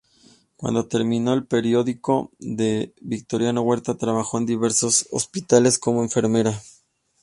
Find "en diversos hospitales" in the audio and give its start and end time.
4.39-5.77